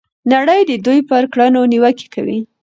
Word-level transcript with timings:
نړۍ 0.33 0.61
د 0.69 0.71
دوی 0.85 0.99
پر 1.09 1.23
کړنو 1.33 1.61
نیوکې 1.71 2.07
کوي. 2.13 2.39